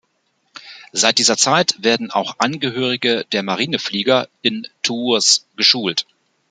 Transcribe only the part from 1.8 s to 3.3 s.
werden auch Angehörige